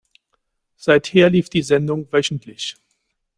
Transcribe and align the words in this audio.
Seither 0.77 1.29
lief 1.29 1.51
die 1.51 1.61
Sendung 1.61 2.07
wöchentlich. 2.11 2.75